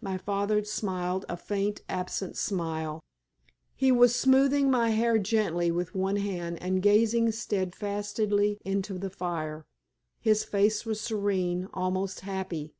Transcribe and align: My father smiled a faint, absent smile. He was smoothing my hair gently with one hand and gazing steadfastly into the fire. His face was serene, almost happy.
My 0.00 0.18
father 0.18 0.64
smiled 0.64 1.24
a 1.28 1.36
faint, 1.36 1.82
absent 1.88 2.36
smile. 2.36 2.98
He 3.76 3.92
was 3.92 4.12
smoothing 4.12 4.72
my 4.72 4.90
hair 4.90 5.18
gently 5.18 5.70
with 5.70 5.94
one 5.94 6.16
hand 6.16 6.60
and 6.60 6.82
gazing 6.82 7.30
steadfastly 7.30 8.58
into 8.64 8.98
the 8.98 9.08
fire. 9.10 9.64
His 10.18 10.42
face 10.42 10.84
was 10.84 11.00
serene, 11.00 11.68
almost 11.74 12.22
happy. 12.22 12.74